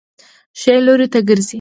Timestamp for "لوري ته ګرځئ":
0.85-1.49